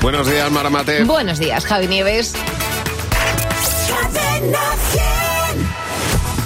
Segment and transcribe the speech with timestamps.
[0.00, 1.04] Buenos días, Maramate.
[1.04, 2.34] Buenos días, Javi Nieves.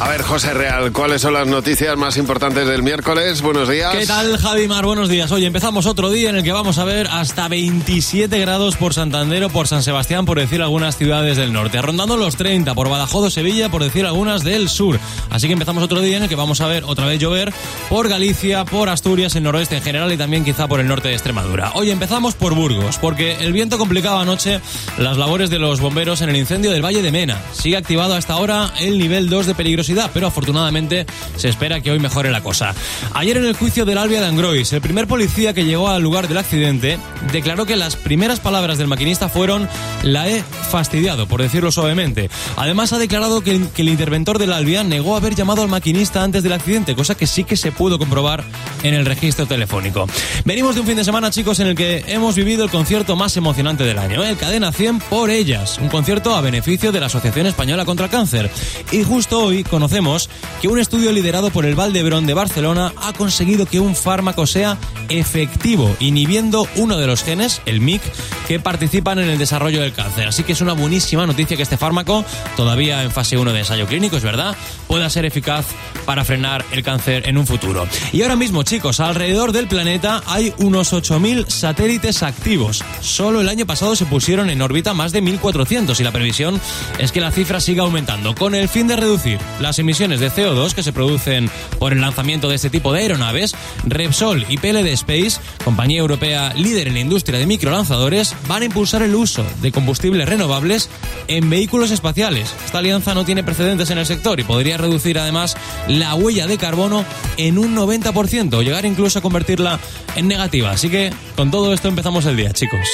[0.03, 3.41] A ver, José Real, ¿cuáles son las noticias más importantes del miércoles?
[3.41, 3.95] Buenos días.
[3.97, 4.85] ¿Qué tal, Javi Mar?
[4.85, 5.31] Buenos días.
[5.31, 9.45] Hoy empezamos otro día en el que vamos a ver hasta 27 grados por Santander
[9.45, 11.80] o por San Sebastián, por decir algunas ciudades del norte.
[11.80, 14.99] Rondando los 30 por Badajoz o Sevilla, por decir algunas del sur.
[15.30, 17.55] Así que empezamos otro día en el que vamos a ver otra vez llover
[17.89, 21.14] por Galicia, por Asturias, el noroeste en general y también quizá por el norte de
[21.14, 21.71] Extremadura.
[21.77, 24.61] Hoy empezamos por Burgos, porque el viento complicaba anoche
[24.99, 27.41] las labores de los bomberos en el incendio del Valle de Mena.
[27.53, 31.07] Sigue activado hasta ahora el nivel 2 de peligrosidad pero afortunadamente
[31.37, 32.74] se espera que hoy mejore la cosa.
[33.14, 36.28] Ayer en el juicio del Albia de Angrois, el primer policía que llegó al lugar
[36.28, 36.98] del accidente
[37.33, 39.69] declaró que las primeras palabras del maquinista fueron
[40.02, 42.30] la he fastidiado, por decirlo suavemente.
[42.56, 46.52] Además ha declarado que, el interventor del Albia negó haber llamado al maquinista antes del
[46.52, 48.45] accidente, cosa que sí que se pudo comprobar
[48.83, 50.06] en el registro telefónico.
[50.45, 53.36] Venimos de un fin de semana, chicos, en el que hemos vivido el concierto más
[53.36, 57.47] emocionante del año, el Cadena 100 por ellas, un concierto a beneficio de la Asociación
[57.47, 58.50] Española contra el Cáncer.
[58.91, 60.28] Y justo hoy conocemos
[60.61, 64.77] que un estudio liderado por el Valdebrón de Barcelona ha conseguido que un fármaco sea
[65.09, 68.03] efectivo, inhibiendo uno de los genes, el MIC,
[68.47, 70.28] que participan en el desarrollo del cáncer.
[70.28, 72.23] Así que es una buenísima noticia que este fármaco,
[72.55, 74.55] todavía en fase 1 de ensayo clínico, es verdad,
[74.89, 75.65] pueda ser eficaz
[76.05, 77.89] para frenar el cáncer en un futuro.
[78.12, 82.84] Y ahora mismo, chicos, alrededor del planeta hay unos 8.000 satélites activos.
[83.00, 86.61] Solo el año pasado se pusieron en órbita más de 1.400 y la previsión
[86.98, 90.74] es que la cifra siga aumentando, con el fin de reducir las emisiones de CO2
[90.74, 95.41] que se producen por el lanzamiento de este tipo de aeronaves, Repsol y PLD Space,
[95.64, 100.28] compañía europea líder en la industria de microlanzadores, van a impulsar el uso de combustibles
[100.28, 100.91] renovables
[101.28, 102.54] en vehículos espaciales.
[102.64, 105.56] Esta alianza no tiene precedentes en el sector y podría reducir además
[105.88, 107.04] la huella de carbono
[107.36, 109.78] en un 90% o llegar incluso a convertirla
[110.16, 110.70] en negativa.
[110.70, 112.88] Así que con todo esto empezamos el día, chicos.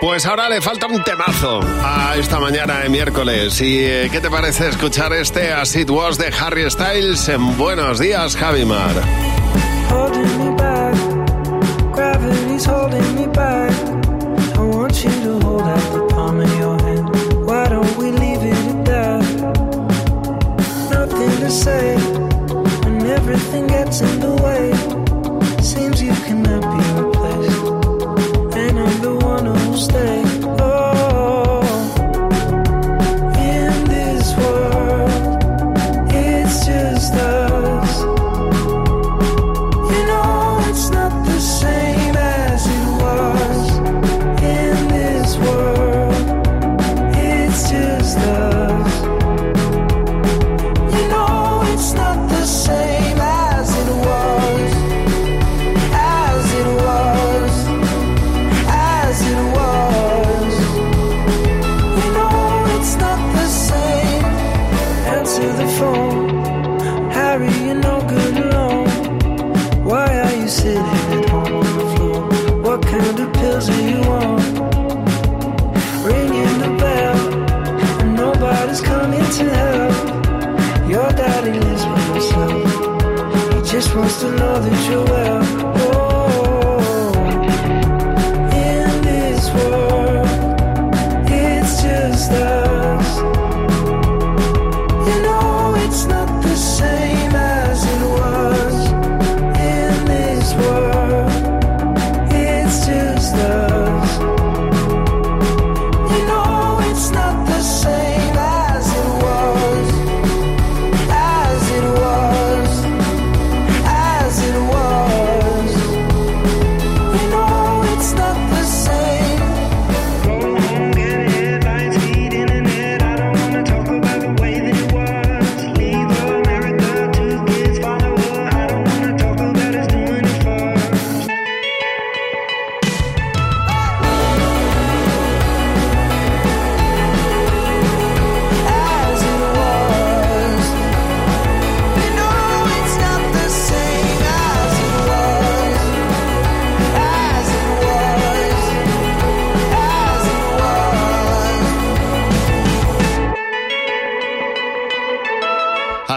[0.00, 3.60] Pues ahora le falta un temazo a esta mañana de miércoles.
[3.60, 7.98] ¿Y eh, qué te parece escuchar este As It Was de Harry Styles en Buenos
[7.98, 8.94] Días, Javimar?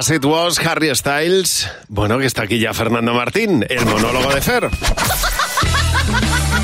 [0.10, 1.70] As It Was, Harry Styles.
[1.88, 4.68] Bueno, que está aquí ya Fernando Martín, el monólogo de Fer.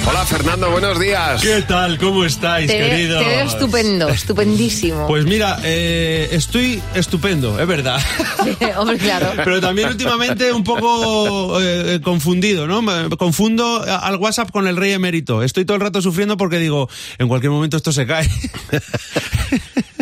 [0.07, 1.43] Hola Fernando, buenos días.
[1.43, 1.99] ¿Qué tal?
[1.99, 3.23] ¿Cómo estáis, Te, queridos?
[3.23, 5.05] te veo estupendo, estupendísimo.
[5.05, 8.01] Pues mira, eh, estoy estupendo, es verdad.
[8.77, 9.33] Hombre, claro.
[9.35, 12.81] Pero también últimamente un poco eh, confundido, ¿no?
[12.81, 15.43] Me confundo al WhatsApp con el rey emérito.
[15.43, 16.89] Estoy todo el rato sufriendo porque digo,
[17.19, 18.27] en cualquier momento esto se cae.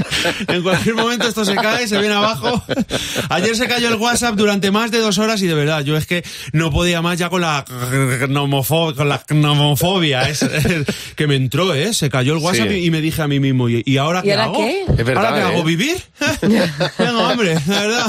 [0.47, 2.63] en cualquier momento esto se cae, se viene abajo.
[3.29, 6.05] Ayer se cayó el WhatsApp durante más de dos horas y de verdad, yo es
[6.05, 11.35] que no podía más ya con la gnomofo- con la gnomofobia es- es- que me
[11.35, 11.93] entró, ¿eh?
[11.93, 12.75] Se cayó el WhatsApp Sí.
[12.75, 14.57] y, y me dije a mí mismo, ¿y, y ahora ¿Y qué ahora hago?
[14.57, 14.85] qué?
[14.89, 15.53] Es verdad, ¿Ahora qué ¿eh?
[15.53, 15.63] hago?
[15.63, 15.97] ¿Vivir?
[16.97, 18.05] Venga, hombre, de verdad.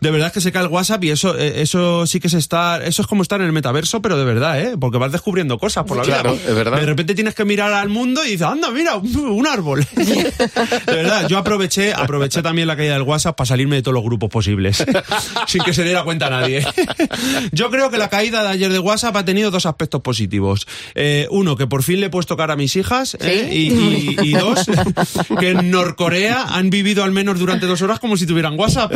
[0.00, 2.34] De verdad es que se cae el WhatsApp y eso, eh, eso sí que es
[2.34, 4.76] estar, eso es como estar en el metaverso, pero de verdad, ¿eh?
[4.80, 6.42] Porque vas descubriendo cosas por la Claro, vida.
[6.48, 6.78] es verdad.
[6.80, 9.86] De repente tienes que mirar al mundo y dices, anda, mira, un, un árbol.
[9.96, 14.04] De verdad, yo aproveché, aproveché también la caída del WhatsApp para salirme de todos los
[14.04, 14.84] grupos posibles.
[15.46, 16.64] Sin que se diera cuenta nadie.
[17.52, 20.66] Yo creo que la caída de ayer de WhatsApp ha tenido dos aspectos positivos.
[20.94, 23.16] Eh, uno, que por fin le he puesto cara a mis hijas.
[23.20, 23.48] ¿eh?
[23.50, 23.56] Sí.
[23.56, 24.60] Y, y- y dos,
[25.40, 28.92] que en Norcorea han vivido al menos durante dos horas como si tuvieran WhatsApp.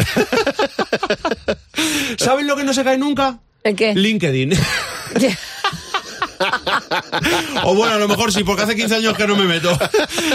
[2.18, 3.38] ¿Saben lo que no se cae nunca?
[3.62, 3.94] ¿El qué?
[3.94, 4.52] LinkedIn.
[7.64, 9.76] O bueno, a lo mejor sí, porque hace 15 años que no me meto,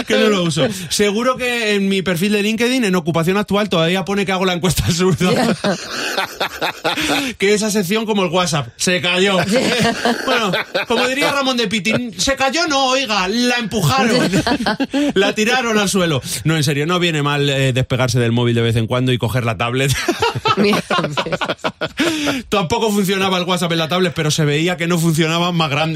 [0.06, 0.66] que no lo uso.
[0.88, 4.54] Seguro que en mi perfil de LinkedIn, en ocupación actual, todavía pone que hago la
[4.54, 5.30] encuesta absurda.
[7.38, 9.36] que esa sección como el WhatsApp, se cayó.
[10.26, 10.52] bueno,
[10.88, 14.30] como diría Ramón de Pitín, se cayó no, oiga, la empujaron.
[15.14, 16.22] la tiraron al suelo.
[16.44, 19.18] No, en serio, no viene mal eh, despegarse del móvil de vez en cuando y
[19.18, 19.94] coger la tablet.
[22.48, 25.91] Tampoco funcionaba el WhatsApp en la tablet, pero se veía que no funcionaba más grande.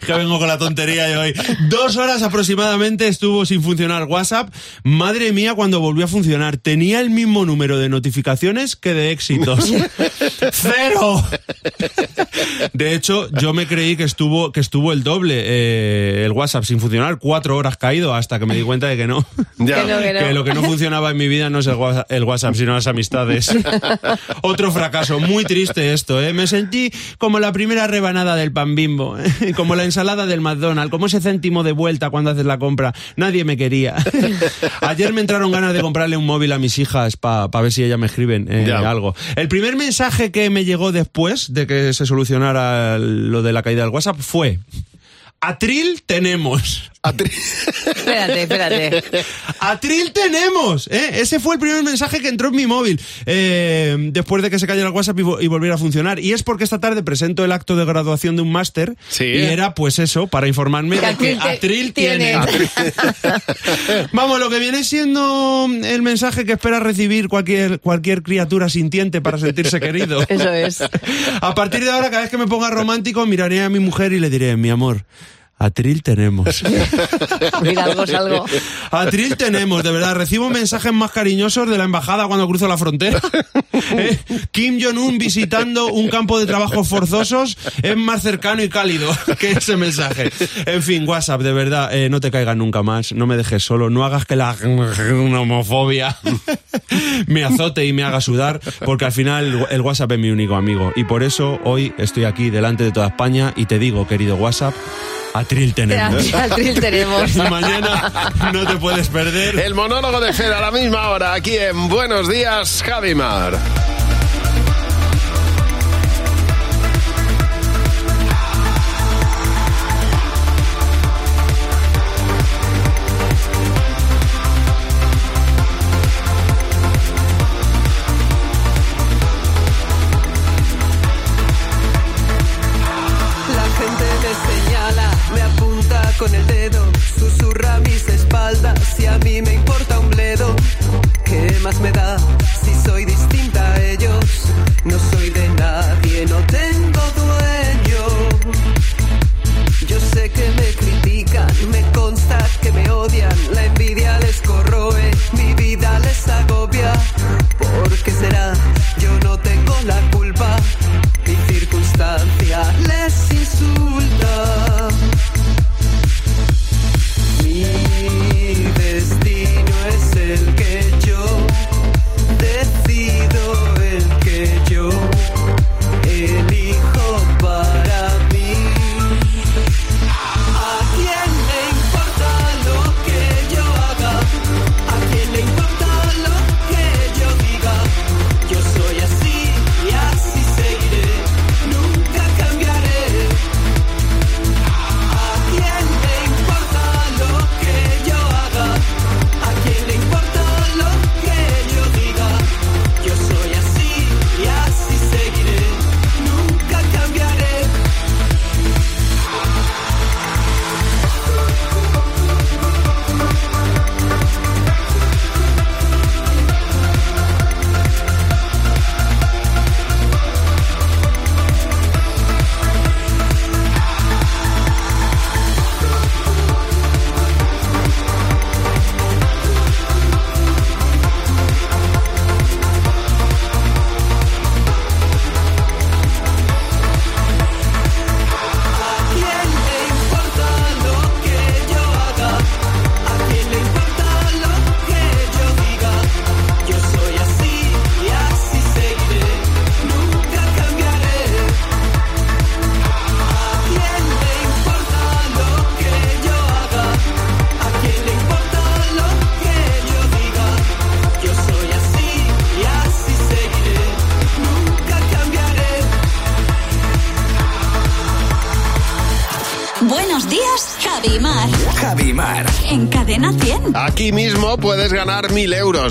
[0.00, 1.34] Que vengo con la tontería de hoy.
[1.68, 4.52] Dos horas aproximadamente estuvo sin funcionar WhatsApp.
[4.84, 9.72] Madre mía, cuando volvió a funcionar, tenía el mismo número de notificaciones que de éxitos.
[10.52, 11.24] ¡Cero!
[12.72, 16.80] De hecho, yo me creí que estuvo, que estuvo el doble eh, el WhatsApp sin
[16.80, 19.24] funcionar, cuatro horas caído, hasta que me di cuenta de que no.
[19.58, 19.82] Ya.
[19.82, 20.20] Que no, que no.
[20.20, 22.74] Que lo que no funcionaba en mi vida no es el WhatsApp, el WhatsApp, sino
[22.74, 23.50] las amistades.
[24.42, 26.32] Otro fracaso, muy triste esto, ¿eh?
[26.32, 29.52] Me sentí como la primera rebanada del pan bimbo, ¿eh?
[29.56, 32.94] como la ensalada del McDonald's, como ese céntimo de vuelta cuando haces la compra.
[33.16, 33.96] Nadie me quería.
[34.80, 37.98] Ayer me entraron ganas de comprarle un móvil a mis hijas para ver si ellas
[37.98, 39.14] me escriben eh, algo.
[39.36, 43.82] El primer mensaje que me llegó después de que se solucionara lo de la caída
[43.82, 44.58] del WhatsApp fue...
[45.40, 46.90] Atril tenemos.
[47.04, 49.02] Espérate, espérate.
[49.60, 51.20] Atril tenemos, ¿eh?
[51.20, 54.66] Ese fue el primer mensaje que entró en mi móvil eh, después de que se
[54.66, 56.18] cayera el WhatsApp y, vo- y volviera a funcionar.
[56.18, 59.24] Y es porque esta tarde presento el acto de graduación de un máster Sí.
[59.24, 62.36] y era pues eso, para informarme Que de que Atril Atril tiene.
[64.12, 69.38] Vamos, lo que viene siendo el mensaje que espera recibir cualquier, cualquier criatura sintiente para
[69.38, 70.24] sentirse querido.
[70.28, 70.82] Eso es.
[71.40, 74.20] A partir de ahora, cada vez que me ponga romántico, miraré a mi mujer y
[74.20, 75.04] le diré, mi amor,
[75.58, 76.62] Atril tenemos.
[77.62, 78.46] Mira, algo es algo.
[78.90, 80.14] Atril tenemos, de verdad.
[80.14, 83.20] Recibo mensajes más cariñosos de la embajada cuando cruzo la frontera.
[83.92, 84.18] Eh,
[84.50, 89.76] Kim Jong-un visitando un campo de trabajos forzosos es más cercano y cálido que ese
[89.76, 90.30] mensaje.
[90.66, 93.12] En fin, WhatsApp, de verdad, eh, no te caigas nunca más.
[93.12, 93.88] No me dejes solo.
[93.88, 96.18] No hagas que la homofobia
[97.28, 100.92] me azote y me haga sudar, porque al final el WhatsApp es mi único amigo.
[100.96, 104.74] Y por eso hoy estoy aquí delante de toda España y te digo, querido WhatsApp,
[105.34, 106.34] Atril tenemos.
[106.34, 107.34] Atril tenemos.
[107.34, 109.58] Y mañana no te puedes perder.
[109.58, 113.58] El monólogo de Fed a la misma hora, aquí en Buenos Días, Javimar.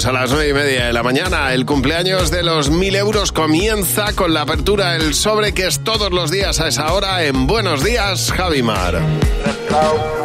[0.06, 1.54] A las nueve y media de la mañana.
[1.54, 6.12] El cumpleaños de los mil euros comienza con la apertura del sobre que es todos
[6.12, 8.96] los días a esa hora en Buenos Días, Javimar.
[8.96, 10.18] El.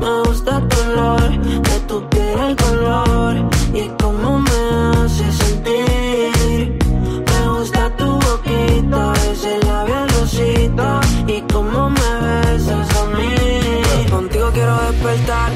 [0.00, 6.78] Me gusta tu olor, de tu piel el color y cómo me hace sentir.
[7.26, 12.10] Me gusta tu boquita, ese labial rosita y cómo me
[12.46, 14.10] besas a mí.
[14.10, 15.50] Contigo quiero despertar,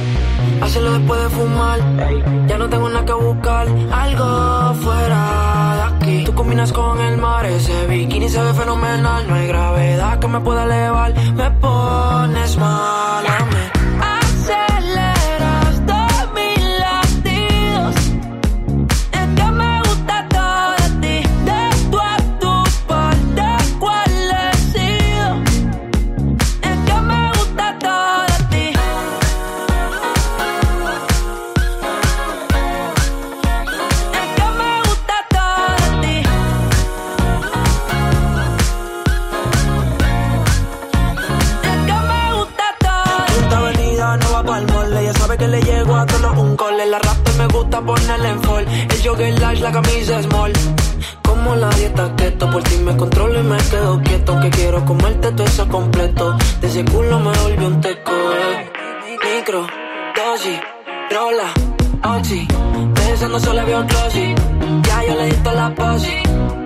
[0.63, 1.79] hacerlo después de fumar.
[2.49, 6.25] Ya no tengo nada que buscar, algo fuera de aquí.
[6.25, 9.29] Tú combinas con el mar, ese bikini se ve fenomenal.
[9.29, 12.97] No hay gravedad que me pueda elevar, me pones mal.
[48.09, 50.53] El jogger large, la camisa small.
[51.23, 54.41] Como la dieta keto, por ti me controlo y me quedo quieto.
[54.41, 56.37] Que quiero comerte todo eso completo.
[56.61, 58.71] De ese culo me volvió un teco, eh.
[59.25, 59.67] Micro,
[60.15, 60.61] dosis,
[61.11, 61.53] rola,
[62.17, 62.47] oxi.
[62.95, 63.89] Pensando solo había un.
[63.89, 66.66] Ya yo le di toda la posi.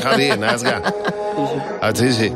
[0.00, 0.82] Javi, Nazga.
[1.80, 2.32] Ah, sí, sí.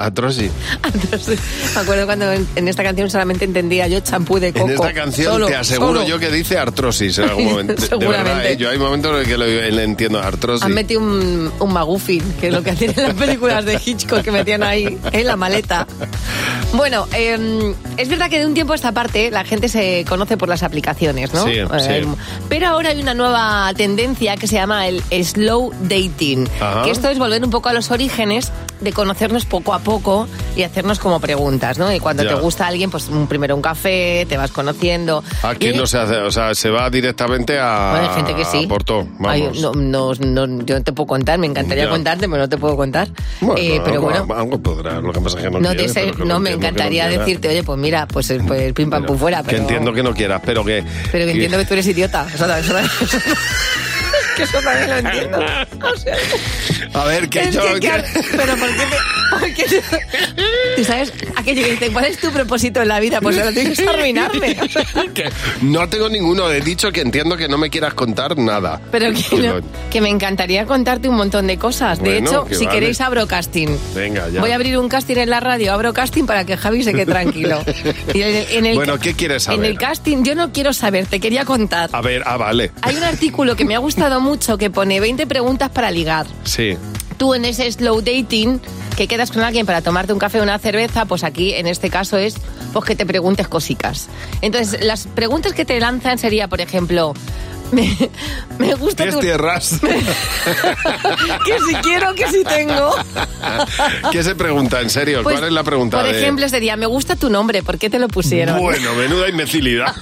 [0.00, 0.48] Atrosi.
[0.94, 1.40] Entonces,
[1.74, 4.66] me acuerdo cuando en, en esta canción solamente entendía yo champú de coco.
[4.68, 6.06] En esta canción Solo, te aseguro solo.
[6.06, 7.74] yo que dice artrosis en algún momento.
[7.74, 8.22] De Seguramente.
[8.30, 8.56] verdad, ¿eh?
[8.56, 10.64] yo hay momentos en los que lo, le entiendo artrosis.
[10.64, 14.22] Han metido un, un maguffin, que es lo que hacían en las películas de Hitchcock
[14.22, 15.84] que metían ahí en la maleta.
[16.74, 20.36] Bueno, eh, es verdad que de un tiempo a esta parte la gente se conoce
[20.36, 21.44] por las aplicaciones, ¿no?
[21.44, 22.08] Sí, Eh, sí.
[22.48, 26.82] Pero ahora hay una nueva tendencia que se llama el slow dating, Ajá.
[26.82, 30.64] que esto es volver un poco a los orígenes de conocernos poco a poco y
[30.64, 31.92] hacernos como preguntas, ¿no?
[31.92, 32.30] Y cuando Ya.
[32.30, 35.22] te gusta alguien, pues primero un café, te vas conociendo.
[35.44, 38.44] Aquí Y- no se hace, o sea, se va directamente a, Bueno, hay gente que
[38.44, 38.64] sí.
[38.64, 39.60] a Porto, Ay, vamos.
[39.60, 40.14] no, no,
[40.46, 41.90] no, yo no te puedo contar, me encantaría Ya.
[41.90, 43.08] contarte, pero no te puedo contar.
[43.40, 45.82] Bueno, Eh, pero algo, bueno, algo podrá, lo que pasa es que no, no, quiere,
[45.84, 48.90] te sé- que no me que encantaría decirte, oye, pues mira, pues, eh, pues pim
[48.90, 50.82] pam pum fuera, pero, Que entiendo que no quieras, pero que...
[51.12, 52.26] pero que entiendo que tú eres idiota.
[52.34, 52.90] Eso, eso también-
[54.38, 55.38] que eso también lo entiendo.
[55.80, 56.16] O sea,
[56.94, 57.62] A ver, que es yo...
[57.74, 58.02] que, claro,
[58.32, 59.82] pero ¿por qué me- por qué
[60.76, 63.20] Tú sabes, aquello que dicen, ¿cuál es tu propósito en la vida?
[63.20, 64.56] Pues lo tienes que arruinarme.
[64.64, 64.84] O sea,
[65.62, 66.50] no tengo ninguno.
[66.50, 68.80] He dicho que entiendo que no me quieras contar nada.
[68.90, 71.98] Pero que, no- que me encantaría contarte un montón de cosas.
[72.02, 72.78] De Bueno, hecho, que si vale.
[72.78, 73.68] queréis, abro casting.
[73.94, 74.40] Venga, ya.
[74.40, 77.06] Voy a abrir un casting en la radio, abro casting para que Javi se quede
[77.12, 77.62] tranquilo.
[78.14, 79.70] Y en el- en el- Bueno, ¿qué quieres En saber?
[79.70, 81.90] el casting, yo no quiero saber, te quería contar.
[81.92, 82.70] A ver, ah, vale.
[82.82, 84.27] Hay un artículo que me ha gustado mucho
[84.58, 86.26] que pone 20 preguntas para ligar.
[86.44, 86.76] Sí.
[87.16, 88.60] Tú en ese slow dating,
[88.96, 91.90] que quedas con alguien para tomarte un café o una cerveza, pues aquí en este
[91.90, 92.36] caso es
[92.72, 94.08] pues que te preguntes cosicas.
[94.40, 97.14] Entonces, las preguntas que te lanzan sería, por ejemplo,
[97.70, 97.96] Me,
[98.58, 99.20] me gusta ¿Tienes tu...
[99.20, 99.78] tierras?
[101.44, 102.94] Que si quiero, que si tengo.
[104.10, 104.80] ¿Qué se pregunta?
[104.80, 105.22] ¿En serio?
[105.22, 105.98] Pues, ¿Cuál es la pregunta?
[105.98, 108.58] Por de- ejemplo, sería, me gusta tu nombre, ¿por qué te lo pusieron?
[108.60, 109.94] Bueno, menuda imbecilidad.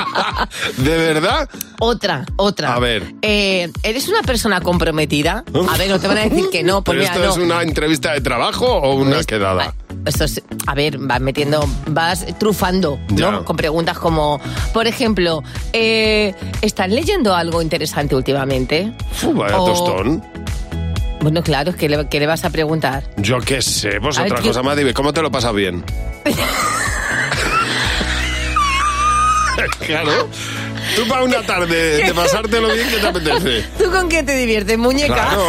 [0.76, 1.48] ¿De verdad?
[1.80, 2.74] Otra, otra.
[2.74, 3.14] A ver.
[3.22, 5.44] Eh, ¿Eres una persona comprometida?
[5.70, 7.44] A ver, no te van a decir que no, pues ¿Pero mira, esto no.
[7.44, 9.74] es una entrevista de trabajo o una quedada?
[10.06, 13.44] Esto es, a ver, vas metiendo, vas trufando, ¿no?
[13.44, 14.40] Con preguntas como,
[14.72, 18.92] por ejemplo, eh, ¿están leyendo algo interesante últimamente?
[19.12, 20.22] Fu, vaya O- tostón.
[21.20, 23.02] Bueno, claro, es que le, ¿qué le vas a preguntar?
[23.16, 24.76] Yo qué sé, pues A ver, otra ¿qué- cosa más.
[24.76, 25.82] Dime, ¿cómo te lo pasas bien?
[29.86, 30.28] claro.
[30.96, 33.64] Tú para una tarde de pasártelo bien, ¿qué te apetece?
[33.78, 35.14] ¿Tú con qué te diviertes, muñeca?
[35.14, 35.46] Claro.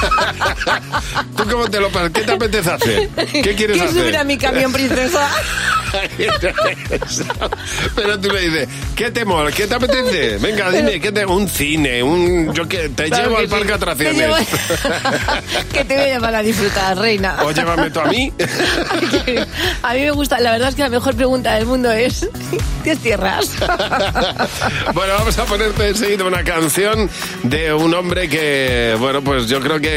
[1.36, 2.10] ¿Tú cómo te lo pasas?
[2.10, 3.08] ¿Qué te apetece hacer?
[3.08, 4.02] ¿Qué quieres ¿Quieres hacer?
[4.02, 5.28] subir a mi camión, princesa?
[7.96, 9.50] Pero tú le dices, ¿qué te mola?
[9.50, 10.38] ¿Qué te apetece?
[10.38, 11.26] Venga, dime, ¿qué te...
[11.26, 12.52] un cine, un...
[12.54, 13.68] Yo qué, te Claro llevo que al parque sí.
[13.68, 14.16] de atracciones.
[14.16, 14.36] Te llevo-
[15.72, 17.36] que te voy a llevar a disfrutar, reina.
[17.42, 18.32] O llévame tú a mí.
[19.82, 22.28] A mí me gusta, la verdad es que la mejor pregunta del mundo es,
[22.82, 23.50] ¿tienes tierras?
[24.94, 27.10] Bueno, vamos a ponerte enseguida una canción
[27.42, 29.89] de un hombre que, bueno, pues yo creo que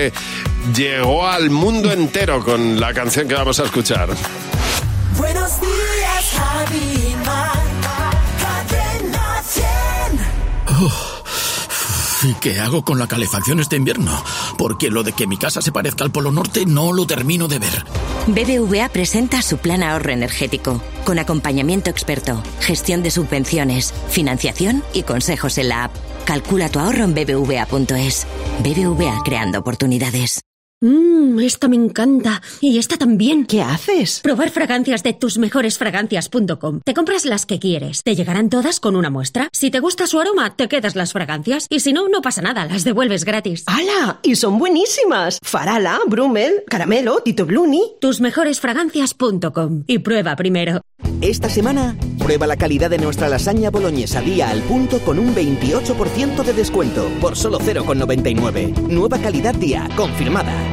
[0.75, 4.09] llegó al mundo entero con la canción que vamos a escuchar.
[5.17, 7.63] Buenos días, Javi Mar.
[8.39, 11.22] Cadena 100.
[12.23, 14.23] ¿Y qué hago con la calefacción este invierno?
[14.57, 17.59] Porque lo de que mi casa se parezca al Polo Norte no lo termino de
[17.59, 17.85] ver.
[18.27, 25.57] BBVA presenta su plan ahorro energético, con acompañamiento experto, gestión de subvenciones, financiación y consejos
[25.57, 25.95] en la app.
[26.25, 28.25] Calcula tu ahorro en bbva.es.
[28.63, 30.41] BBVA creando oportunidades.
[30.83, 32.41] Mmm, esta me encanta.
[32.59, 33.45] Y esta también.
[33.45, 34.19] ¿Qué haces?
[34.21, 36.81] Probar fragancias de tusmejoresfragancias.com.
[36.83, 38.03] Te compras las que quieres.
[38.03, 39.47] Te llegarán todas con una muestra.
[39.53, 41.67] Si te gusta su aroma, te quedas las fragancias.
[41.69, 43.63] Y si no, no pasa nada, las devuelves gratis.
[43.67, 44.19] ¡Hala!
[44.23, 45.39] Y son buenísimas.
[45.41, 47.81] Farala, Brummel, Caramelo, Tito Bluni.
[48.01, 49.85] Tusmejoresfragancias.com.
[49.87, 50.81] Y prueba primero.
[51.21, 56.43] Esta semana, prueba la calidad de nuestra lasaña boloñesa día al punto con un 28%
[56.43, 58.87] de descuento por solo 0,99.
[58.89, 60.72] Nueva calidad día, confirmada.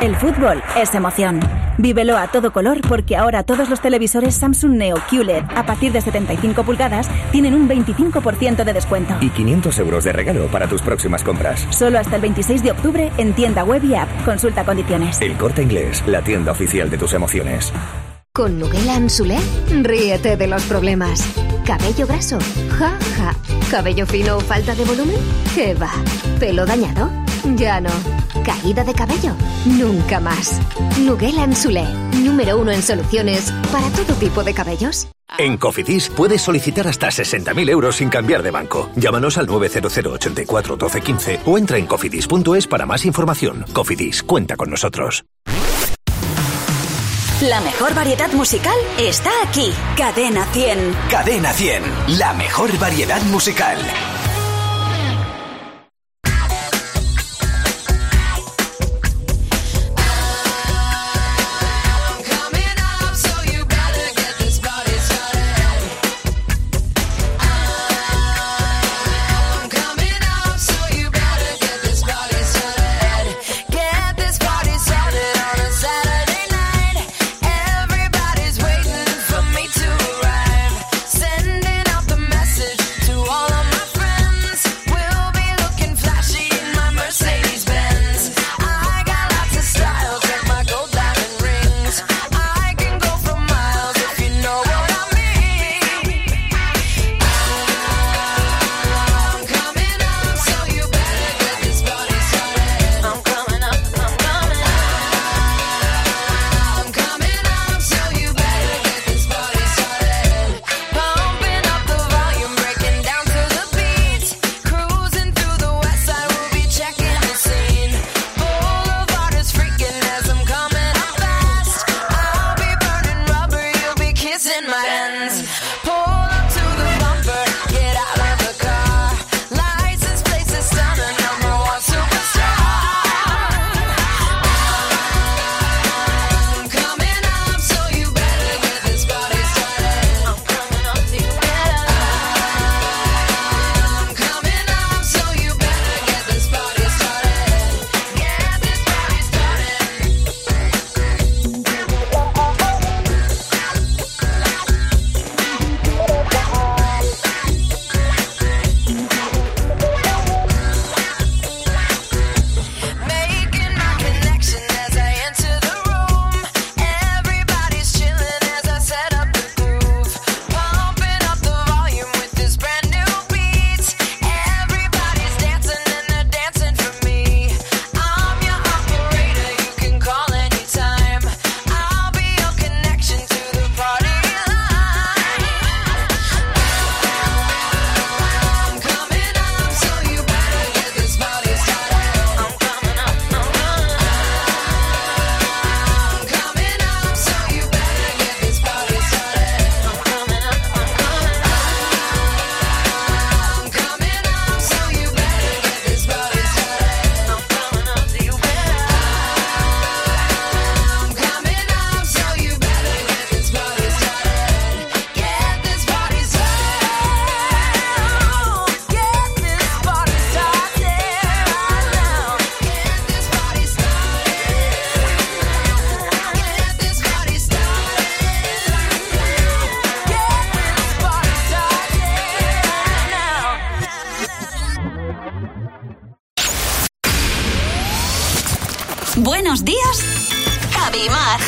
[0.00, 1.40] El fútbol es emoción.
[1.78, 6.02] Vívelo a todo color porque ahora todos los televisores Samsung Neo QLED a partir de
[6.02, 9.14] 75 pulgadas tienen un 25% de descuento.
[9.20, 11.66] Y 500 euros de regalo para tus próximas compras.
[11.70, 14.08] Solo hasta el 26 de octubre en tienda web y app.
[14.24, 15.20] Consulta condiciones.
[15.22, 17.72] El Corte Inglés, la tienda oficial de tus emociones.
[18.34, 19.38] Con Nuguela Anzulé,
[19.82, 21.26] ríete de los problemas.
[21.64, 22.38] ¿Cabello graso?
[22.78, 23.34] Ja, ja.
[23.70, 25.16] ¿Cabello fino o falta de volumen?
[25.54, 25.90] ¿Qué va?
[26.38, 27.25] ¿Pelo dañado?
[27.54, 27.90] Ya no.
[28.44, 29.34] ¿Caída de cabello?
[29.64, 30.60] Nunca más.
[30.98, 31.84] Nuguela Anzulé,
[32.22, 35.08] número uno en soluciones para todo tipo de cabellos.
[35.38, 38.90] En Cofidis puedes solicitar hasta 60.000 euros sin cambiar de banco.
[38.96, 43.64] Llámanos al 900 84 12 15 o entra en cofidis.es para más información.
[43.72, 45.24] Cofidis, cuenta con nosotros.
[47.42, 49.70] La mejor variedad musical está aquí.
[49.96, 50.96] Cadena 100.
[51.10, 51.82] Cadena 100,
[52.18, 53.76] la mejor variedad musical.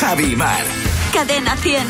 [0.09, 0.63] Javi Mar.
[1.13, 1.85] Cadena 100.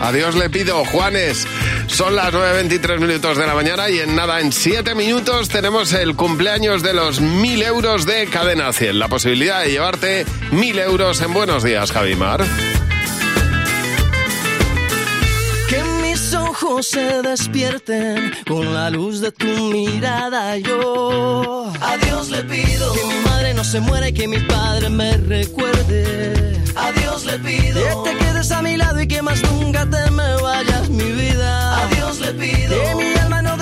[0.00, 1.46] Adiós le pido, Juanes.
[1.86, 6.16] Son las 9.23 minutos de la mañana y en nada, en 7 minutos tenemos el
[6.16, 8.98] cumpleaños de los 1.000 euros de Cadena 100.
[8.98, 12.44] La posibilidad de llevarte 1.000 euros en Buenos Días, Javimar.
[16.64, 20.56] Ojos se despierten con la luz de tu mirada.
[20.58, 24.88] Yo a Dios le pido que mi madre no se muera y que mi padre
[24.88, 26.62] me recuerde.
[26.76, 30.10] A Dios le pido que te quedes a mi lado y que más nunca te
[30.10, 31.84] me vayas, mi vida.
[31.84, 33.13] A Dios le pido que mi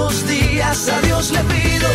[0.00, 1.88] Los días a Dios le pido.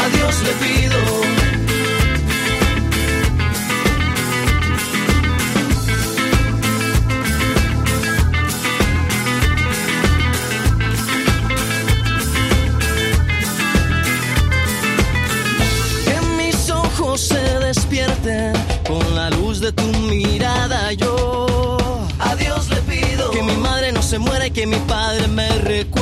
[0.00, 1.45] A Dios le pido.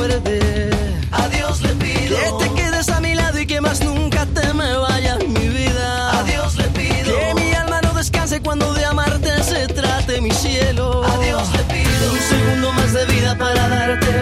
[0.09, 0.71] Recuerde.
[1.13, 4.53] A Dios le pido que te quedes a mi lado y que más nunca te
[4.55, 6.19] me vayas, mi vida.
[6.19, 10.31] A Dios le pido que mi alma no descanse cuando de amarte se trate mi
[10.31, 11.05] cielo.
[11.05, 14.13] A Dios le pido un segundo más de vida para darte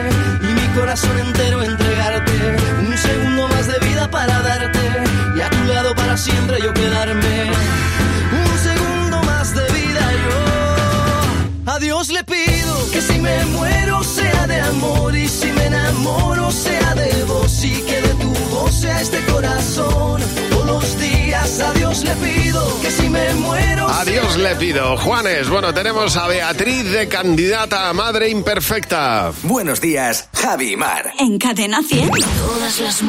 [0.43, 2.33] y mi corazón entero entregarte.
[2.87, 4.81] Un segundo más de vida para darte
[5.37, 7.42] y a tu lado para siempre yo quedarme.
[19.03, 20.23] Este corazón.
[20.51, 25.49] Todos los días a Dios le pido que si me muero Adiós le pido, Juanes.
[25.49, 29.33] Bueno, tenemos a Beatriz de candidata a madre imperfecta.
[29.43, 31.13] Buenos días, Javi y Mar.
[31.19, 32.11] En Cadena 100.
[32.11, 33.03] Todas las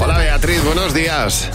[0.00, 1.50] Hola Beatriz, buenos días.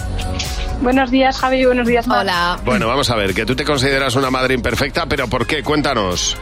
[0.81, 1.65] Buenos días, Javi.
[1.65, 2.19] Buenos días, Mar.
[2.21, 2.59] Hola.
[2.63, 5.63] Bueno, vamos a ver, que tú te consideras una madre imperfecta, pero ¿por qué?
[5.63, 6.37] Cuéntanos.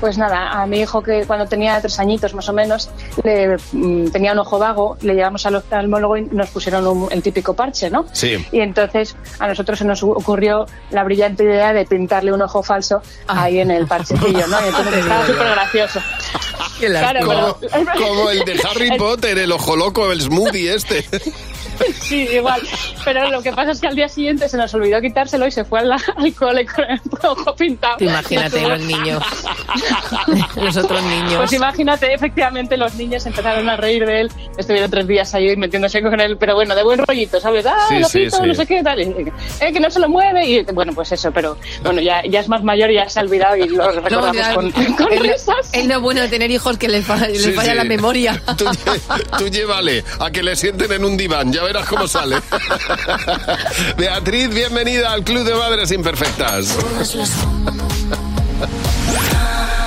[0.00, 2.90] Pues nada, a mi hijo que cuando tenía tres añitos más o menos
[3.24, 7.22] le, mm, tenía un ojo vago, le llevamos al oftalmólogo y nos pusieron un- el
[7.22, 8.06] típico parche, ¿no?
[8.12, 8.44] Sí.
[8.52, 13.00] Y entonces a nosotros se nos ocurrió la brillante idea de pintarle un ojo falso
[13.26, 14.60] ahí en el parchecillo, ¿no?
[14.64, 16.00] Y entonces estaba súper gracioso.
[16.78, 21.06] Claro, como, pero- como el de Harry Potter, el ojo loco, el smoothie este.
[22.00, 22.62] Sí, igual.
[23.04, 25.62] Pero lo que pasa es que al día siguiente se nos olvidó quitárselo y se
[25.64, 27.96] fue al, al cole con el ojo pintado.
[28.00, 29.22] Imagínate los niños.
[30.56, 31.34] los otros niños.
[31.36, 34.32] Pues imagínate, efectivamente, los niños empezaron a reír de él.
[34.56, 37.64] Estuvieron tres días ahí metiéndose con él, pero bueno, de buen rollito, ¿sabes?
[37.66, 38.42] Ah, Sí, lo sí, quito, sí.
[38.48, 39.00] no sé qué, tal.
[39.00, 40.46] y, Eh, que no se lo mueve.
[40.46, 43.22] Y bueno, pues eso, pero bueno, ya, ya es más mayor y ya se ha
[43.22, 44.72] olvidado y lo No, recordamos ya, con,
[45.20, 45.70] risas.
[45.72, 47.74] es lo bueno de tener hijos que Sí, falla sí.
[47.76, 48.40] la memoria.
[48.56, 48.64] Tú,
[49.38, 52.36] tú llévale a que le sienten en un diván, ya verás cómo sale.
[53.96, 56.76] Beatriz, bienvenida al Club de Madres Imperfectas.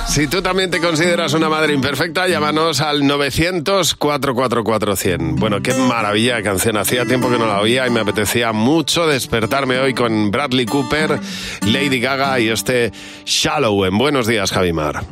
[0.09, 5.39] Si tú también te consideras una madre imperfecta, llámanos al 900-444-100.
[5.39, 6.77] Bueno, qué maravilla de canción.
[6.77, 11.19] Hacía tiempo que no la oía y me apetecía mucho despertarme hoy con Bradley Cooper,
[11.67, 12.91] Lady Gaga y este
[13.23, 15.03] Shallow en Buenos Días, Javimar.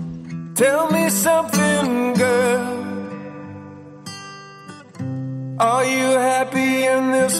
[0.56, 2.74] Tell me something, girl.
[5.60, 7.40] Are you happy in this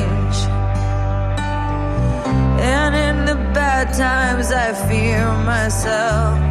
[3.93, 6.50] Times, I fear myself.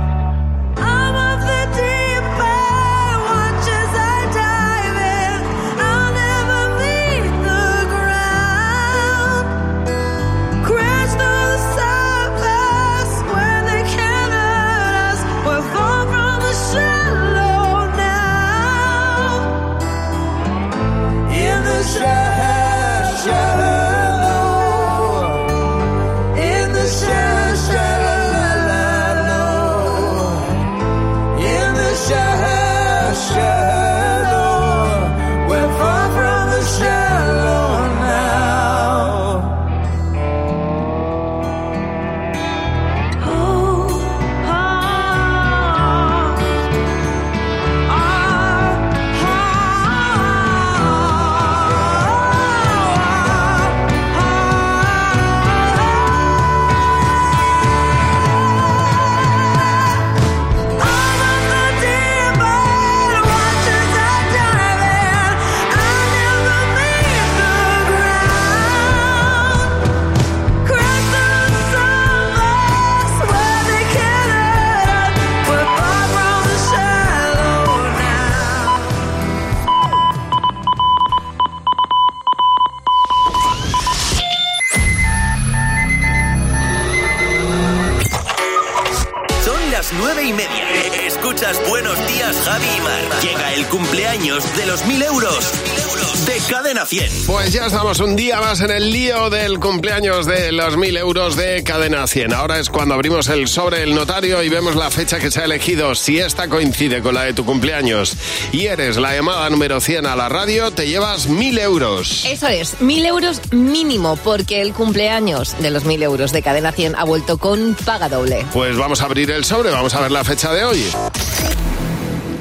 [97.70, 102.04] Estamos un día más en el lío del cumpleaños de los mil euros de Cadena
[102.04, 102.34] 100.
[102.34, 105.44] Ahora es cuando abrimos el sobre del notario y vemos la fecha que se ha
[105.44, 105.94] elegido.
[105.94, 108.16] Si esta coincide con la de tu cumpleaños
[108.50, 112.24] y eres la llamada número 100 a la radio, te llevas mil euros.
[112.24, 116.96] Eso es, mil euros mínimo, porque el cumpleaños de los mil euros de Cadena 100
[116.96, 118.44] ha vuelto con paga doble.
[118.52, 120.84] Pues vamos a abrir el sobre, vamos a ver la fecha de hoy.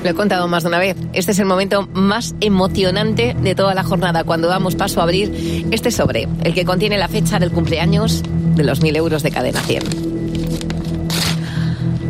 [0.03, 0.95] Lo he contado más de una vez.
[1.13, 5.65] Este es el momento más emocionante de toda la jornada, cuando damos paso a abrir
[5.71, 8.23] este sobre, el que contiene la fecha del cumpleaños
[8.55, 10.09] de los mil euros de cadena 100.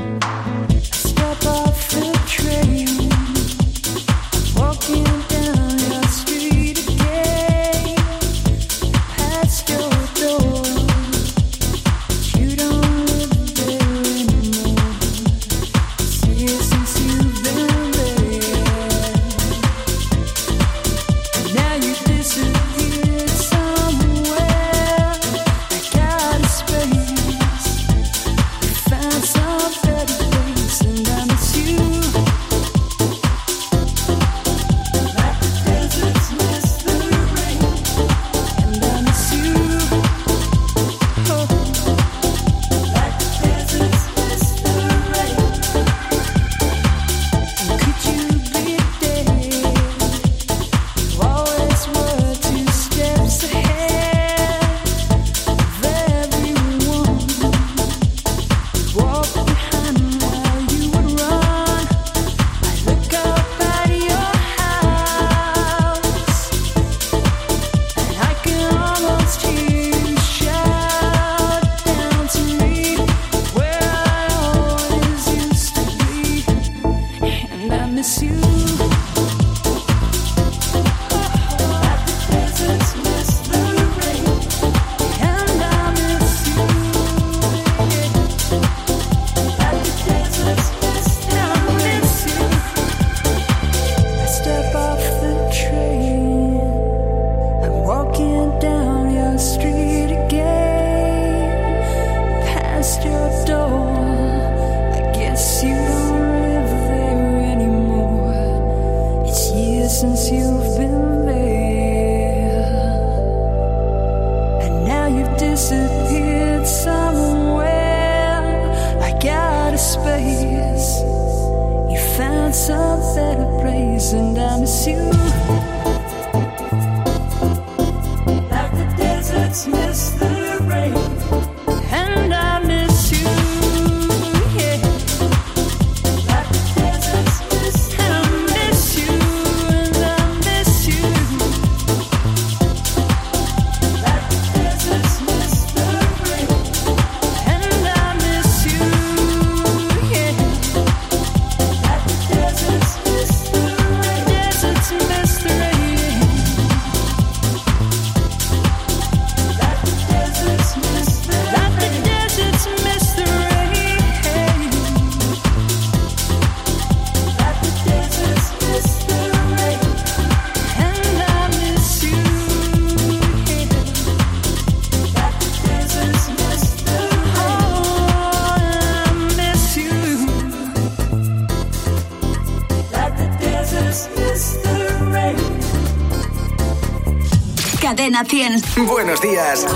[188.87, 189.66] Buenos días,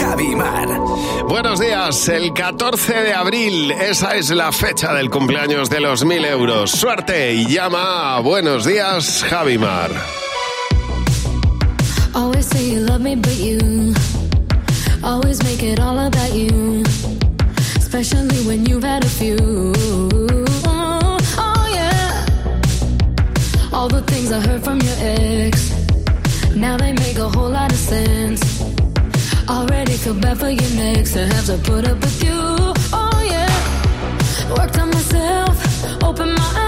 [0.00, 0.68] Javi Mar.
[1.28, 6.24] Buenos días, el 14 de abril, esa es la fecha del cumpleaños de los mil
[6.24, 6.72] euros.
[6.72, 9.90] Suerte y llama a Buenos días, Javi Mar.
[12.14, 13.94] Always say you love me, but you
[15.04, 16.82] always make it all about you,
[17.76, 19.36] especially when you've had a few.
[20.66, 22.26] Oh, oh yeah,
[23.72, 25.71] all the things I heard from your ex.
[26.62, 28.40] Now they make a whole lot of sense.
[29.48, 32.38] Already feel bad for you next to have to put up with you.
[33.00, 33.50] Oh yeah.
[34.56, 36.61] Worked on myself, open my eyes.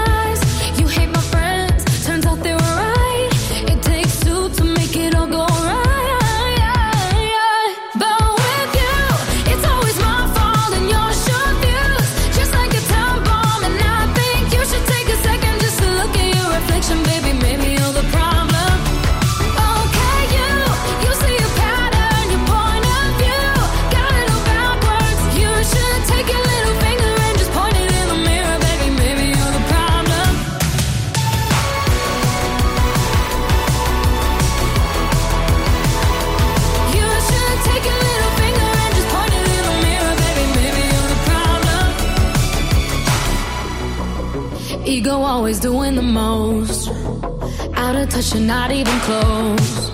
[48.33, 49.91] you're not even close.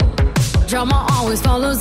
[0.68, 1.81] Drama always follows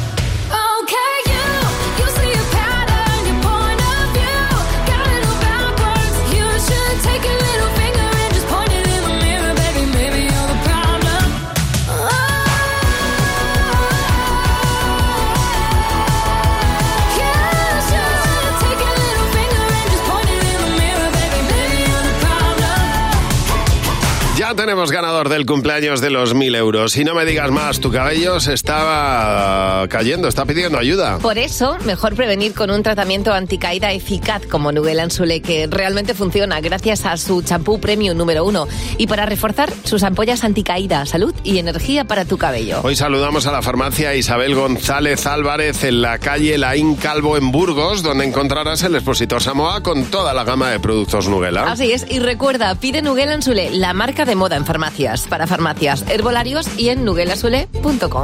[24.71, 26.95] tenemos ganador del cumpleaños de los mil euros.
[26.95, 31.17] Y no me digas más, tu cabello se estaba uh, cayendo, está pidiendo ayuda.
[31.17, 36.61] Por eso, mejor prevenir con un tratamiento anticaída eficaz como Nugel Ansule, que realmente funciona
[36.61, 38.65] gracias a su champú premium número uno.
[38.97, 42.79] Y para reforzar sus ampollas anticaída, salud y energía para tu cabello.
[42.81, 48.03] Hoy saludamos a la farmacia Isabel González Álvarez en la calle Laín Calvo en Burgos,
[48.03, 51.69] donde encontrarás el expositor Samoa con toda la gama de productos Nugela.
[51.69, 56.67] Así es, y recuerda, pide Nugel Ansule, la marca de moda farmacias, para farmacias, herbolarios
[56.77, 58.23] y en nuguelasule.com.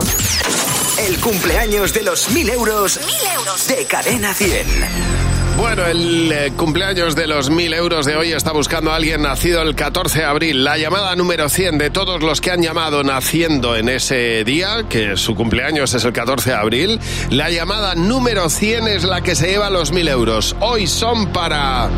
[1.08, 3.68] El cumpleaños de los mil euros, mil euros.
[3.68, 5.28] de Cadena 100.
[5.58, 9.64] Bueno, el eh, cumpleaños de los mil euros de hoy está buscando a alguien nacido
[9.64, 10.64] el 14 de abril.
[10.64, 15.18] La llamada número 100 de todos los que han llamado naciendo en ese día, que
[15.18, 17.00] su cumpleaños es el 14 de abril,
[17.32, 20.56] la llamada número 100 es la que se lleva los mil euros.
[20.60, 21.90] Hoy son para...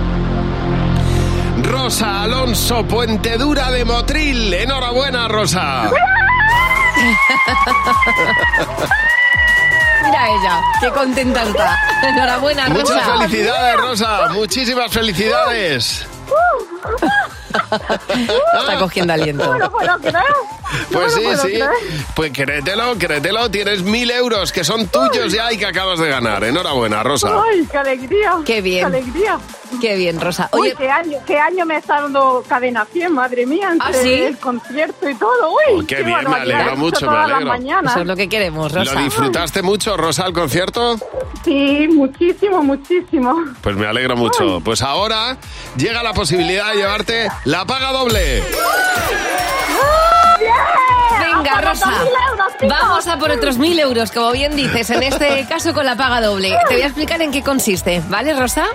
[1.69, 4.51] Rosa Alonso Puentedura de Motril.
[4.51, 5.83] Enhorabuena, Rosa.
[10.03, 11.77] Mira ella, qué contenta está.
[12.01, 12.95] Enhorabuena, Rosa.
[12.95, 14.29] Muchas felicidades, Rosa.
[14.33, 16.07] Muchísimas felicidades.
[18.59, 19.55] Está cogiendo aliento.
[20.91, 21.47] Pues sí, sí.
[21.47, 21.69] creer.
[22.15, 23.49] Pues créetelo, créetelo.
[23.51, 26.43] Tienes mil euros que son tuyos ya y que acabas de ganar.
[26.43, 27.29] Enhorabuena, Rosa.
[27.43, 28.33] ¡Ay, qué alegría!
[28.45, 28.79] Qué bien.
[28.91, 29.39] ¡Qué alegría!
[29.79, 30.49] Qué bien, Rosa.
[30.51, 33.93] Uy, Oye, qué año, qué año me está dando cadena 100, madre mía, entre ¿Ah,
[34.01, 34.13] sí?
[34.13, 35.51] el concierto y todo.
[35.51, 37.53] Uy, Oh, qué bien, me alegro mucho, me alegro.
[37.87, 38.95] eso es lo que queremos, Rosa.
[38.95, 40.97] ¿Lo disfrutaste mucho, Rosa, el concierto?
[41.45, 43.35] Sí, muchísimo, muchísimo.
[43.61, 44.59] Pues me alegro mucho.
[44.61, 45.37] Pues ahora
[45.77, 48.41] llega la posibilidad de llevarte la paga doble.
[51.55, 51.93] Venga, ¡A por Rosa.
[52.67, 56.21] Vamos a por otros mil euros, como bien dices, en este caso con la paga
[56.21, 56.55] doble.
[56.67, 58.65] Te voy a explicar en qué consiste, ¿vale, Rosa?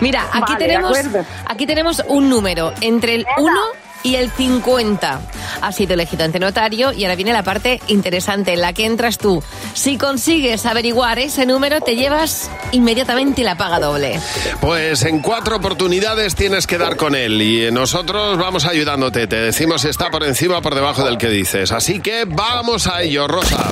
[0.00, 0.98] Mira, aquí Vale, tenemos
[1.46, 3.60] aquí tenemos un número entre el 1
[4.02, 5.20] y el 50.
[5.60, 9.18] Ha sido elegido ante notario y ahora viene la parte interesante en la que entras
[9.18, 9.42] tú.
[9.74, 14.18] Si consigues averiguar ese número, te llevas inmediatamente la paga doble.
[14.60, 19.26] Pues en cuatro oportunidades tienes que dar con él y nosotros vamos ayudándote.
[19.26, 21.72] Te decimos si está por encima o por debajo del que dices.
[21.72, 23.70] Así que vamos a ello, Rosa.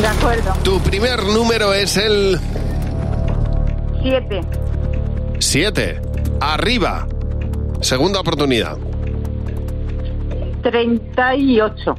[0.00, 0.52] De acuerdo.
[0.62, 2.38] Tu primer número es el
[4.02, 4.40] Siete.
[5.38, 6.00] 7.
[6.40, 7.06] Arriba.
[7.80, 8.76] Segunda oportunidad.
[10.62, 11.94] Treinta y ocho.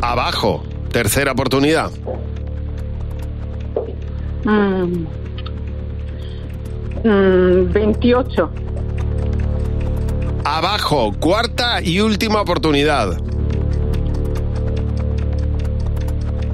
[0.00, 0.62] Abajo.
[0.92, 1.90] Tercera oportunidad.
[4.44, 5.06] Mm.
[7.04, 8.50] Mm, Veintiocho.
[10.44, 11.12] Abajo.
[11.18, 13.18] Cuarta y última oportunidad.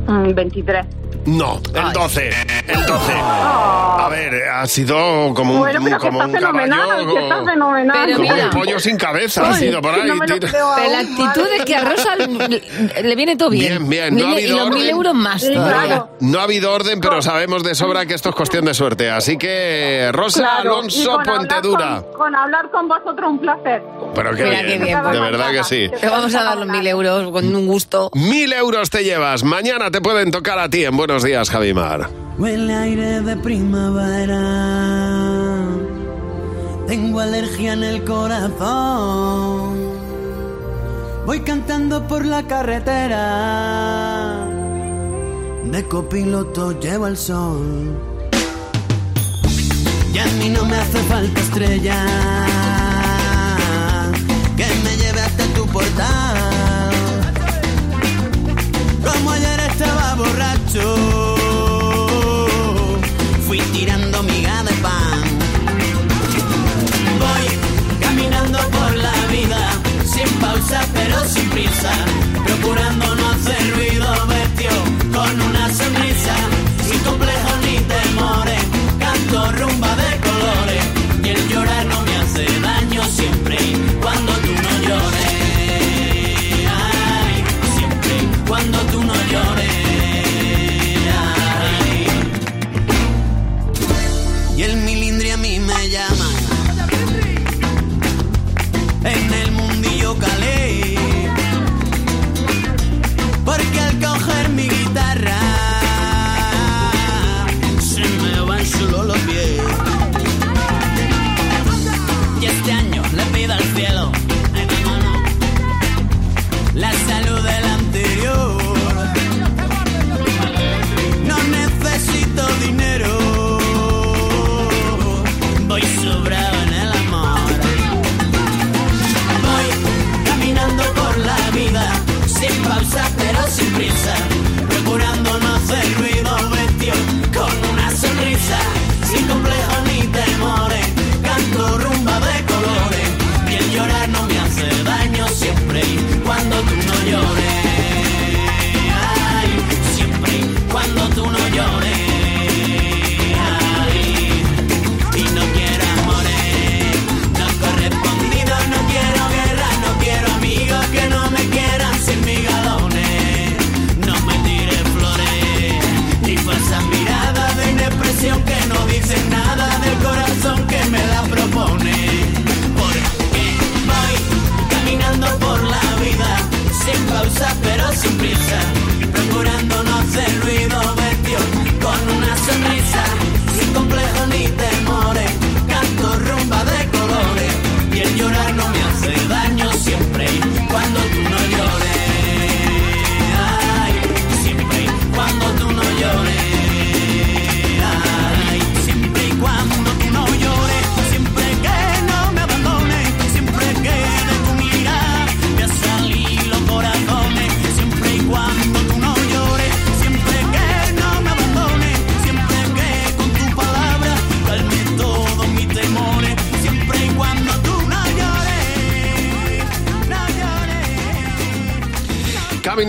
[0.06, 0.86] Mm, Veintitrés.
[1.26, 2.30] No, el 12.
[2.66, 3.12] El 12.
[3.22, 7.14] A ver, ha sido como un, Bueno, pero que como está un fenomenal, caballo.
[7.14, 7.98] que está fenomenal.
[8.06, 8.44] Pero Como mira.
[8.46, 10.08] un pollo sin cabeza ha sido por que ahí.
[10.08, 10.48] no me lo tira.
[10.50, 13.86] creo Pero la actitud madre es que a Rosa le, le viene todo bien.
[13.88, 14.90] Bien, bien, no ha Mil- habido y los mil orden.
[14.90, 16.08] euros más Sí, claro.
[16.20, 19.10] No ha habido orden, pero sabemos de sobra que esto es cuestión de suerte.
[19.10, 22.02] Así que, Rosa Claro, Alonso Puentedura.
[22.02, 23.82] Con, con hablar con vosotros un placer.
[24.14, 25.20] Pero qué Mira bien, qué bien, de pues.
[25.20, 25.90] verdad que sí.
[26.00, 28.10] Te vamos a dar los mil euros con un gusto.
[28.14, 29.44] Mil euros te llevas.
[29.44, 32.08] Mañana te pueden tocar a ti en Buenos Días, Javimar.
[32.38, 34.38] Huele aire de primavera.
[36.86, 39.76] Tengo alergia en el corazón.
[41.26, 44.46] Voy cantando por la carretera.
[45.64, 47.98] De copiloto llevo el sol.
[50.14, 52.04] Y a mí no me hace falta estrella.
[54.56, 56.92] Que me lleve hasta tu portal.
[59.04, 61.36] Como ayer estaba borracho,
[63.46, 65.22] fui tirando miga de pan.
[67.24, 67.46] Voy
[68.00, 69.70] caminando por la vida,
[70.04, 71.92] sin pausa pero sin prisa,
[72.44, 73.29] procurando no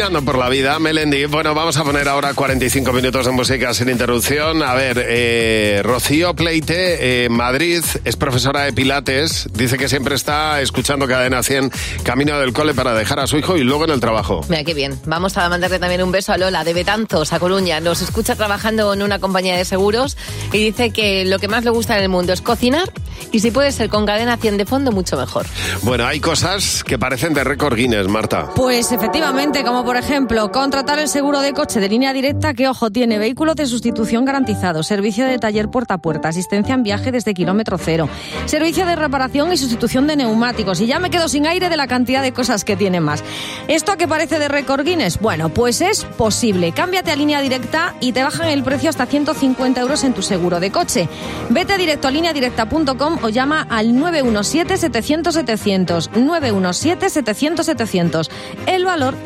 [0.02, 1.26] Caminando por la vida, Melendi.
[1.26, 4.64] Bueno, vamos a poner ahora 45 minutos de música sin interrupción.
[4.64, 9.48] A ver, eh, Rocío Pleite, eh, Madrid, es profesora de Pilates.
[9.54, 11.72] Dice que siempre está escuchando Cadena 100
[12.02, 14.42] camino del cole para dejar a su hijo y luego en el trabajo.
[14.50, 15.00] Mira qué bien.
[15.06, 17.80] Vamos a mandarle también un beso a Lola de Betanzos, a Coruña.
[17.80, 20.18] Nos escucha trabajando en una compañía de seguros
[20.52, 22.92] y dice que lo que más le gusta en el mundo es cocinar
[23.32, 25.46] y si puede ser con cadena 100 de fondo, mucho mejor.
[25.84, 28.50] Bueno, hay cosas que parecen de récord Guinness, Marta.
[28.56, 32.92] Pues efectivamente, como por ejemplo, contratar el seguro de coche de línea directa que, ojo,
[32.92, 37.34] tiene vehículos de sustitución garantizado, servicio de taller puerta a puerta, asistencia en viaje desde
[37.34, 38.08] kilómetro cero,
[38.46, 40.80] servicio de reparación y sustitución de neumáticos.
[40.82, 43.24] Y ya me quedo sin aire de la cantidad de cosas que tiene más.
[43.68, 45.20] ¿Esto a qué parece de récord Guinness?
[45.20, 46.72] Bueno, pues es posible.
[46.72, 50.60] Cámbiate a línea directa y te bajan el precio hasta 150 euros en tu seguro
[50.60, 51.08] de coche.
[51.50, 56.10] Vete directo a lineadirecta.com o llama al 917-700-700.
[56.12, 58.30] 917-700-700.
[58.68, 59.16] El valor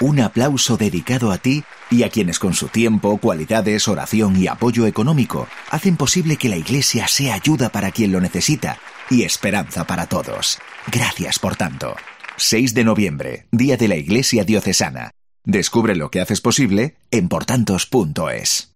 [0.00, 4.86] Un aplauso dedicado a ti y a quienes con su tiempo, cualidades, oración y apoyo
[4.86, 8.78] económico hacen posible que la Iglesia sea ayuda para quien lo necesita
[9.10, 10.58] y esperanza para todos.
[10.90, 11.96] Gracias por tanto.
[12.36, 15.10] 6 de noviembre, Día de la Iglesia Diocesana.
[15.44, 18.72] Descubre lo que haces posible en portantos.es.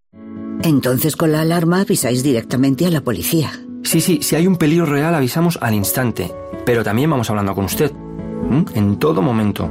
[0.62, 3.50] Entonces con la alarma avisáis directamente a la policía.
[3.82, 6.30] Sí, sí, si hay un peligro real avisamos al instante,
[6.66, 7.90] pero también vamos hablando con usted.
[8.50, 8.66] ¿m?
[8.74, 9.70] En todo momento.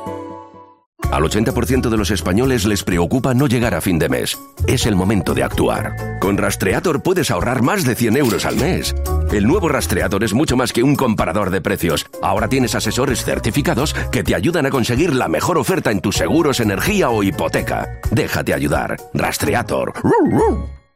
[1.11, 4.37] Al 80% de los españoles les preocupa no llegar a fin de mes.
[4.65, 6.19] Es el momento de actuar.
[6.21, 8.95] Con Rastreator puedes ahorrar más de 100 euros al mes.
[9.29, 12.05] El nuevo Rastreator es mucho más que un comparador de precios.
[12.21, 16.61] Ahora tienes asesores certificados que te ayudan a conseguir la mejor oferta en tus seguros,
[16.61, 17.99] energía o hipoteca.
[18.11, 18.95] Déjate ayudar.
[19.13, 19.93] Rastreator.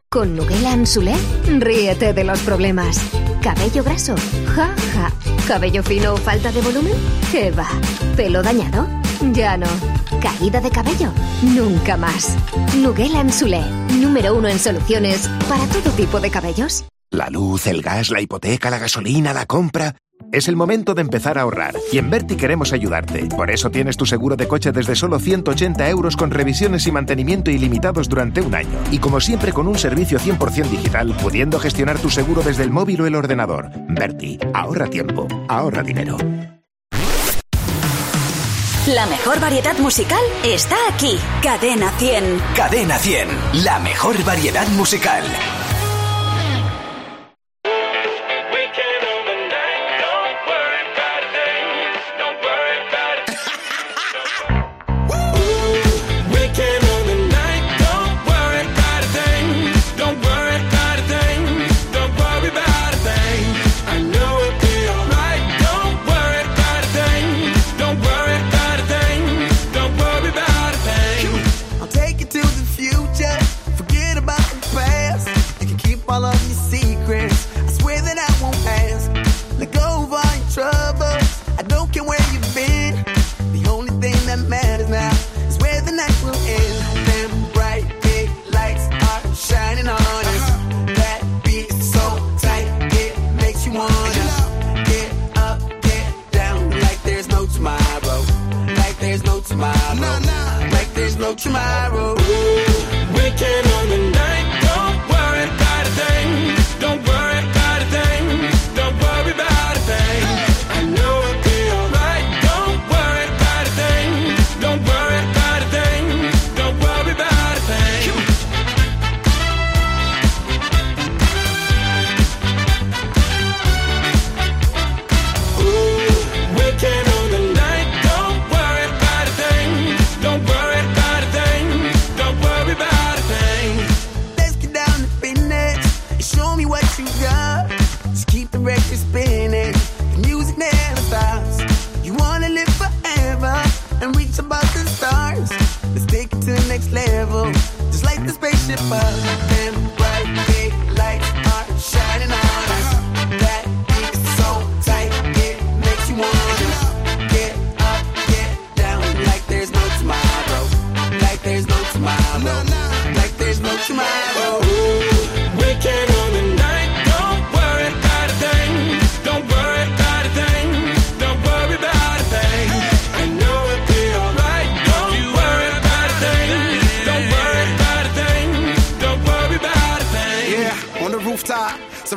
[0.09, 1.15] Con Nuguela Anzulé,
[1.59, 3.01] ríete de los problemas.
[3.41, 4.15] ¿Cabello graso?
[4.55, 5.11] Ja, ja.
[5.45, 6.93] ¿Cabello fino o falta de volumen?
[7.33, 7.67] ¿Qué va?
[8.15, 9.04] ¿Pelo dañado?
[9.33, 9.67] Ya no.
[10.21, 11.11] ¿Caída de cabello?
[11.41, 12.35] Nunca más.
[12.77, 13.61] Nuguela Anzulé,
[13.99, 16.85] número uno en soluciones para todo tipo de cabellos.
[17.11, 19.95] La luz, el gas, la hipoteca, la gasolina, la compra.
[20.31, 23.27] Es el momento de empezar a ahorrar y en Berti queremos ayudarte.
[23.35, 27.51] Por eso tienes tu seguro de coche desde solo 180 euros con revisiones y mantenimiento
[27.51, 28.77] ilimitados durante un año.
[28.91, 33.01] Y como siempre con un servicio 100% digital, pudiendo gestionar tu seguro desde el móvil
[33.01, 33.69] o el ordenador.
[33.87, 36.17] Berti, ahorra tiempo, ahorra dinero.
[38.93, 41.17] La mejor variedad musical está aquí.
[41.41, 42.39] Cadena 100.
[42.55, 43.63] Cadena 100.
[43.63, 45.23] La mejor variedad musical.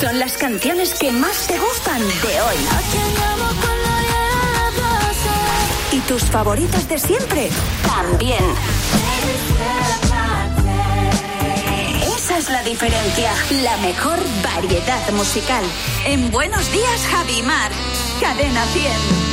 [0.00, 2.56] Son las canciones que más te gustan de hoy.
[5.92, 7.50] ¿Y tus favoritas de siempre?
[7.84, 8.44] También.
[12.68, 13.32] Diferencia.
[13.62, 15.64] La mejor variedad musical.
[16.04, 17.72] En Buenos Días, Javi Mar.
[18.20, 19.27] Cadena 100.